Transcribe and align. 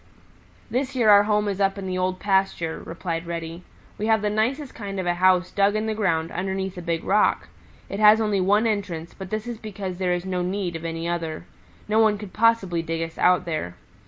"This 0.71 0.95
year 0.95 1.11
our 1.11 1.25
home 1.25 1.47
is 1.47 1.61
up 1.61 1.77
in 1.77 1.85
the 1.85 1.99
Old 1.99 2.19
Pasture," 2.19 2.81
replied 2.83 3.27
Reddy. 3.27 3.61
"We 3.99 4.07
have 4.07 4.23
the 4.23 4.31
nicest 4.31 4.73
kind 4.73 4.99
of 4.99 5.05
a 5.05 5.13
house 5.13 5.51
dug 5.51 5.75
in 5.75 5.85
the 5.85 5.93
ground 5.93 6.31
underneath 6.31 6.75
a 6.75 6.81
big 6.81 7.03
rock. 7.03 7.49
It 7.87 7.99
has 7.99 8.19
only 8.19 8.41
one 8.41 8.65
entrance, 8.65 9.13
but 9.13 9.29
this 9.29 9.45
is 9.45 9.59
because 9.59 9.99
there 9.99 10.13
is 10.13 10.25
no 10.25 10.41
need 10.41 10.75
of 10.75 10.85
any 10.85 11.07
other. 11.07 11.45
No 11.87 11.99
one 11.99 12.17
could 12.17 12.33
possibly 12.33 12.81
dig 12.81 13.03
us 13.03 13.19
out 13.19 13.45
there. 13.45 13.75